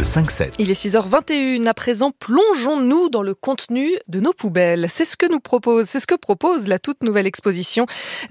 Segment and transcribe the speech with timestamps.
[0.00, 0.54] Le 5-7.
[0.58, 1.66] Il est 6h21.
[1.66, 4.86] À présent, plongeons-nous dans le contenu de nos poubelles.
[4.88, 7.84] C'est ce que nous propose, c'est ce que propose la toute nouvelle exposition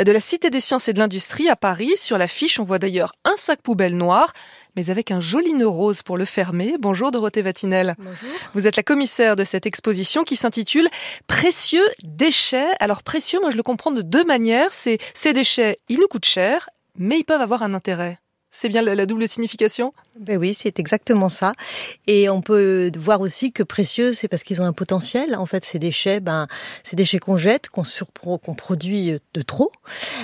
[0.04, 1.92] de la Cité des Sciences et de l'Industrie à Paris.
[1.96, 4.34] Sur l'affiche, on voit d'ailleurs un sac poubelle noir
[4.76, 6.74] mais avec un joli nœud rose pour le fermer.
[6.80, 7.96] Bonjour Dorothée Vatinel.
[8.00, 8.30] Bonjour.
[8.56, 10.90] Vous êtes la commissaire de cette exposition qui s'intitule
[11.28, 12.72] Précieux déchets.
[12.80, 14.74] Alors précieux, moi je le comprends de deux manières.
[14.74, 16.68] C'est ces déchets, ils nous coûtent cher,
[16.98, 18.18] mais ils peuvent avoir un intérêt.
[18.52, 19.94] C'est bien la, la double signification?
[20.20, 21.54] Ben oui, c'est exactement ça.
[22.08, 25.36] Et on peut voir aussi que précieux, c'est parce qu'ils ont un potentiel.
[25.36, 26.48] En fait, ces déchets, ben,
[26.84, 27.84] ces déchets qu'on jette, qu'on
[28.38, 29.72] qu'on produit de trop,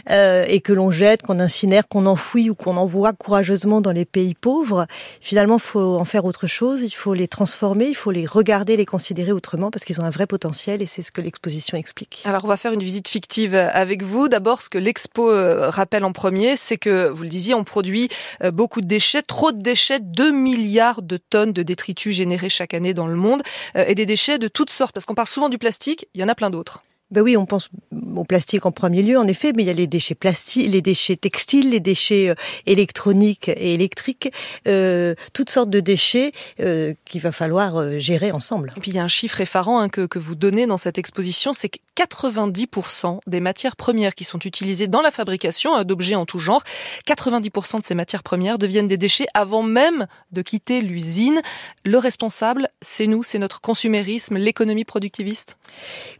[0.09, 4.05] euh, et que l'on jette, qu'on incinère, qu'on enfouit ou qu'on envoie courageusement dans les
[4.05, 4.85] pays pauvres.
[5.21, 6.81] Finalement, faut en faire autre chose.
[6.81, 10.09] Il faut les transformer, il faut les regarder, les considérer autrement parce qu'ils ont un
[10.09, 10.81] vrai potentiel.
[10.81, 12.23] Et c'est ce que l'exposition explique.
[12.25, 14.27] Alors, on va faire une visite fictive avec vous.
[14.27, 18.09] D'abord, ce que l'expo euh, rappelle en premier, c'est que, vous le disiez, on produit
[18.51, 22.93] beaucoup de déchets, trop de déchets, 2 milliards de tonnes de détritus générés chaque année
[22.93, 23.43] dans le monde,
[23.75, 26.23] euh, et des déchets de toutes sortes, parce qu'on parle souvent du plastique, il y
[26.23, 26.83] en a plein d'autres.
[27.11, 27.69] Ben oui, on pense
[28.15, 30.81] au plastique en premier lieu, en effet, mais il y a les déchets plastiques, les
[30.81, 34.31] déchets textiles, les déchets euh, électroniques et électriques,
[34.67, 38.71] euh, toutes sortes de déchets euh, qu'il va falloir gérer ensemble.
[38.75, 40.97] Et puis il y a un chiffre effarant hein, que, que vous donnez dans cette
[40.97, 46.15] exposition, c'est que 90% des matières premières qui sont utilisées dans la fabrication hein, d'objets
[46.15, 46.63] en tout genre,
[47.07, 51.41] 90% de ces matières premières deviennent des déchets avant même de quitter l'usine.
[51.85, 55.57] Le responsable, c'est nous, c'est notre consumérisme, l'économie productiviste?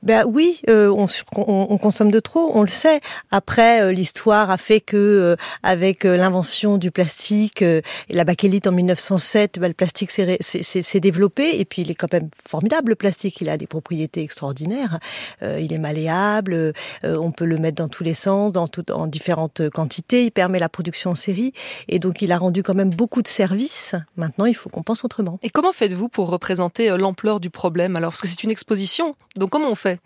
[0.03, 3.00] Ben oui, euh, on, on, on, consomme de trop, on le sait.
[3.31, 7.64] Après, euh, l'histoire a fait que, euh, avec l'invention du plastique,
[8.09, 11.59] la bakélite en 1907, ben, le plastique s'est développé.
[11.59, 13.42] Et puis, il est quand même formidable, le plastique.
[13.42, 15.00] Il a des propriétés extraordinaires.
[15.42, 19.70] il est malléable, on peut le mettre dans tous les sens, dans tout, en différentes
[19.70, 20.26] quantités.
[20.26, 21.53] Il permet la production en série.
[21.88, 23.96] Et donc, il a rendu quand même beaucoup de services.
[24.18, 25.40] Maintenant, il faut qu'on pense autrement.
[25.44, 29.16] Et comment faites-vous pour représenter l'ampleur du problème Alors, parce que c'est une exposition.
[29.36, 30.00] Donc, comment on fait?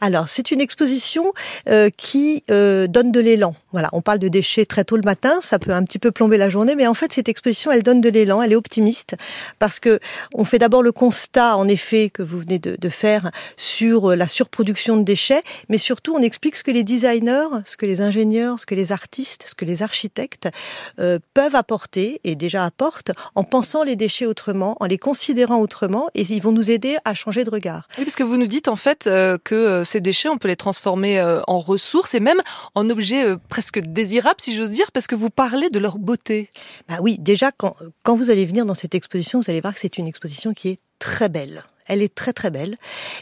[0.00, 1.32] Alors, c'est une exposition
[1.68, 3.54] euh, qui euh, donne de l'élan.
[3.72, 6.36] Voilà, on parle de déchets très tôt le matin, ça peut un petit peu plomber
[6.36, 9.16] la journée, mais en fait, cette exposition, elle donne de l'élan, elle est optimiste,
[9.58, 9.98] parce que
[10.32, 14.28] on fait d'abord le constat, en effet, que vous venez de, faire sur euh, la
[14.28, 18.60] surproduction de déchets, mais surtout, on explique ce que les designers, ce que les ingénieurs,
[18.60, 20.48] ce que les artistes, ce que les architectes
[20.96, 26.22] peuvent apporter, et déjà apportent, en pensant les déchets autrement, en les considérant autrement, et
[26.22, 27.88] ils vont nous aider à changer de regard.
[27.98, 29.08] Oui, parce que vous nous dites, en fait,
[29.44, 32.40] que ces déchets, on peut les transformer euh, en ressources et même
[32.76, 36.50] en objets euh, presque désirables, si j'ose dire, parce que vous parlez de leur beauté.
[36.88, 39.80] Bah oui, déjà, quand, quand vous allez venir dans cette exposition, vous allez voir que
[39.80, 41.64] c'est une exposition qui est très belle.
[41.86, 42.76] Elle est très très belle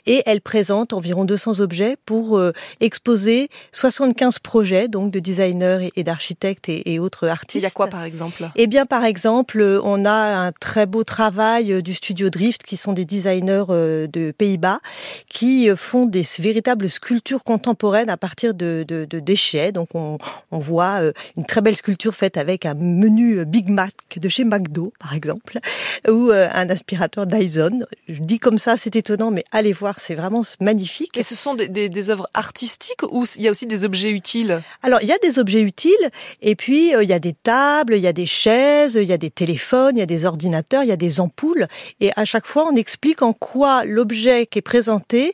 [0.06, 6.00] et elle présente environ 200 objets pour euh, exposer 75 projets donc de designers et,
[6.00, 7.62] et d'architectes et, et, autres artistes.
[7.62, 8.48] Il y a quoi par exemple?
[8.56, 12.92] Eh bien par exemple, on a un très beau travail du studio Drift qui sont
[12.92, 14.80] des designers euh, de Pays-Bas
[15.28, 19.72] qui font des véritables sculptures contemporaines à partir de, de, de déchets.
[19.72, 20.18] Donc on,
[20.50, 24.44] on, voit euh, une très belle sculpture faite avec un menu Big Mac de chez
[24.44, 25.58] McDo par exemple
[26.08, 27.84] ou un aspirateur Dyson.
[28.08, 31.16] Je dis comme comme ça, c'est étonnant, mais allez voir, c'est vraiment magnifique.
[31.16, 34.10] Et ce sont des, des, des, œuvres artistiques ou il y a aussi des objets
[34.10, 34.60] utiles?
[34.82, 36.10] Alors, il y a des objets utiles,
[36.42, 39.12] et puis euh, il y a des tables, il y a des chaises, il y
[39.14, 41.66] a des téléphones, il y a des ordinateurs, il y a des ampoules,
[42.00, 45.32] et à chaque fois, on explique en quoi l'objet qui est présenté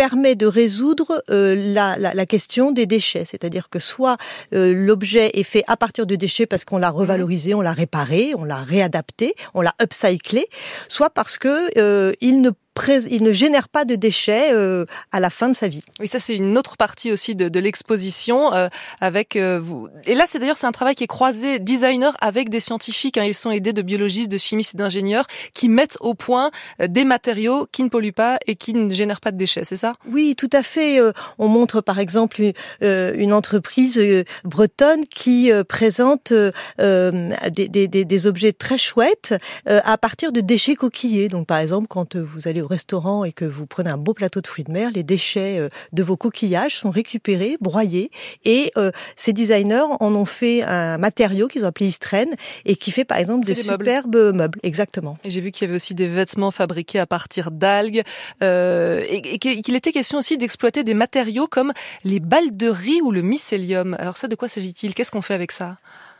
[0.00, 3.26] permet de résoudre euh, la, question des déchets.
[3.30, 4.16] C'est-à-dire que soit
[4.54, 8.32] euh, l'objet est fait à partir de déchets parce qu'on l'a revalorisé, on l'a réparé,
[8.34, 10.46] on l'a réadapté, on l'a upcyclé,
[10.88, 12.48] soit parce que euh, il ne
[12.88, 15.82] il ne génère pas de déchets euh, à la fin de sa vie.
[15.98, 18.68] Oui, ça c'est une autre partie aussi de, de l'exposition euh,
[19.00, 19.88] avec euh, vous.
[20.06, 23.18] Et là, c'est d'ailleurs c'est un travail qui est croisé designer avec des scientifiques.
[23.18, 23.24] Hein.
[23.24, 27.04] Ils sont aidés de biologistes, de chimistes et d'ingénieurs qui mettent au point euh, des
[27.04, 29.64] matériaux qui ne polluent pas et qui ne génèrent pas de déchets.
[29.64, 29.94] C'est ça?
[30.10, 31.00] Oui, tout à fait.
[31.00, 32.52] Euh, on montre par exemple une,
[33.14, 34.00] une entreprise
[34.44, 36.32] bretonne qui présente
[36.78, 39.34] des, des, des, objets très chouettes
[39.66, 41.28] à partir de déchets coquillés.
[41.28, 44.40] Donc par exemple, quand vous allez au restaurant et que vous prenez un beau plateau
[44.40, 48.10] de fruits de mer, les déchets euh, de vos coquillages sont récupérés, broyés,
[48.44, 52.34] et euh, ces designers en ont fait un matériau qu'ils ont appelé Istrène
[52.64, 54.36] et qui fait par exemple de superbes meubles.
[54.36, 54.60] meubles.
[54.62, 55.18] Exactement.
[55.24, 58.02] Et j'ai vu qu'il y avait aussi des vêtements fabriqués à partir d'algues
[58.42, 61.72] euh, et, et qu'il était question aussi d'exploiter des matériaux comme
[62.04, 63.96] les balles de riz ou le mycélium.
[63.98, 64.94] Alors ça, de quoi s'agit-il?
[64.94, 65.76] Qu'est-ce qu'on fait avec ça?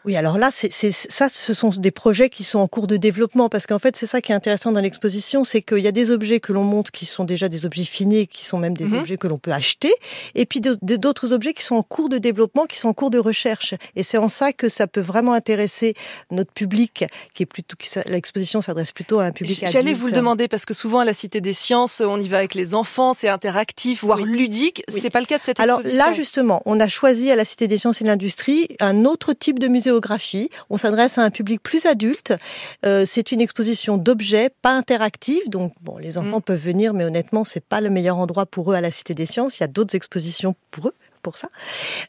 [0.06, 3.50] Oui, alors là, c'est ça, ce sont des projets qui sont en cours de développement
[3.50, 6.11] parce qu'en fait, c'est ça qui est intéressant dans l'exposition, c'est qu'il y a des
[6.11, 8.99] objets que l'on montre qui sont déjà des objets finis, qui sont même des mhm.
[8.99, 9.93] objets que l'on peut acheter,
[10.35, 13.19] et puis d'autres objets qui sont en cours de développement, qui sont en cours de
[13.19, 13.75] recherche.
[13.94, 15.94] Et c'est en ça que ça peut vraiment intéresser
[16.31, 17.05] notre public,
[17.35, 17.76] qui est plutôt,
[18.06, 19.73] l'exposition s'adresse plutôt à un public adulte.
[19.73, 22.38] J'allais vous le demander parce que souvent à la Cité des Sciences, on y va
[22.38, 24.82] avec les enfants, c'est interactif, voire ludique.
[24.88, 25.91] C'est pas le cas de cette exposition.
[25.91, 29.05] Alors là, justement, on a choisi à la Cité des Sciences et de l'Industrie un
[29.05, 29.90] autre type de musée
[30.71, 32.33] on s'adresse à un public plus adulte.
[32.85, 35.49] Euh, c'est une exposition d'objets, pas interactive.
[35.49, 36.43] Donc, bon, les enfants mm.
[36.43, 39.27] peuvent venir, mais honnêtement, c'est pas le meilleur endroit pour eux à la Cité des
[39.27, 39.59] Sciences.
[39.59, 41.49] Il y a d'autres expositions pour eux pour ça.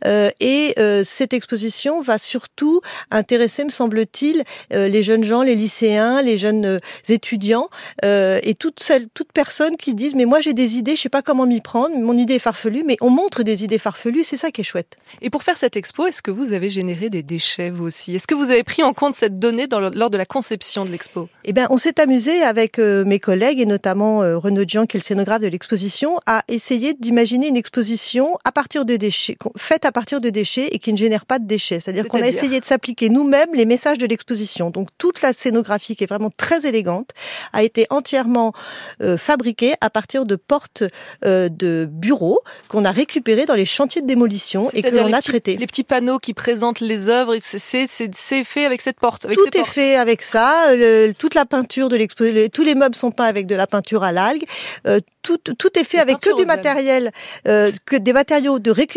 [0.06, 2.82] Euh, et euh, cette exposition va surtout
[3.12, 4.44] intéresser, me semble-t-il,
[4.74, 7.70] euh, les jeunes gens, les lycéens, les jeunes étudiants
[8.04, 11.22] et toutes celles, toutes personnes qui disent mais moi j'ai des idées, je sais pas
[11.22, 14.52] comment m'y prendre, mon idée est farfelue, mais on montre des idées farfelues, c'est ça
[14.52, 14.98] qui est chouette.
[15.22, 18.16] Et pour faire cette expo, est-ce que vous avez généré des déchets vous aussi?
[18.16, 20.92] Est-ce que vous avez pris en compte cette donnée dans lors de la conception de
[20.92, 21.30] l'expo?
[21.44, 25.04] Eh bien, on s'est amusé avec mes collègues et notamment Renaud Dian, qui est le
[25.04, 30.22] scénographe de l'exposition, à essayer d'imaginer une exposition à partir de déchets, faites à partir
[30.22, 31.80] de déchets et qui ne génèrent pas de déchets.
[31.80, 34.70] C'est-à-dire qu'on a essayé de s'appliquer nous-mêmes les messages de l'exposition.
[34.70, 37.10] Donc toute la scénographie qui est vraiment très élégante
[37.52, 38.54] a été entièrement
[39.02, 40.84] euh, fabriquée à partir de portes
[41.26, 45.22] euh, de bureaux qu'on a récupérées dans les chantiers de démolition et que l'on a
[45.22, 45.58] traités.
[45.58, 49.26] Les petits panneaux qui présentent les œuvres, c'est fait avec cette porte.
[49.26, 50.76] Avec Tout est fait avec ça.
[50.76, 54.04] Le, toute la peinture de l'exposition, tous les meubles sont peints avec de la peinture
[54.04, 54.44] à l'algue.
[54.88, 57.12] Euh, tout, tout est fait avec que du matériel,
[57.44, 58.91] que des matériaux de récupération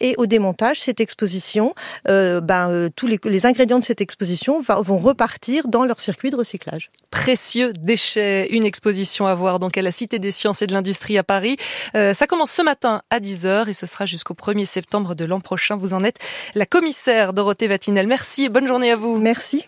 [0.00, 1.74] et au démontage, cette exposition,
[2.08, 6.30] euh, ben, euh, tous les, les, ingrédients de cette exposition vont repartir dans leur circuit
[6.30, 6.90] de recyclage.
[7.10, 11.18] Précieux déchets, une exposition à voir donc à la Cité des Sciences et de l'Industrie
[11.18, 11.56] à Paris.
[11.94, 15.40] Euh, ça commence ce matin à 10h et ce sera jusqu'au 1er septembre de l'an
[15.40, 15.76] prochain.
[15.76, 16.18] Vous en êtes
[16.54, 18.06] la commissaire Dorothée Vatinel.
[18.06, 19.18] Merci et bonne journée à vous.
[19.18, 19.66] Merci.